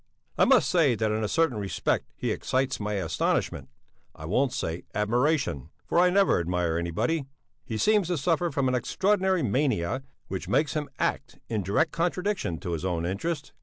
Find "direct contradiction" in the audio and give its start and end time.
11.61-12.57